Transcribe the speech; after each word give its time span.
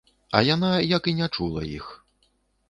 А 0.37 0.39
яна 0.47 0.71
як 0.97 1.09
і 1.11 1.13
не 1.19 1.27
чула 1.37 1.61
іх. 1.77 1.93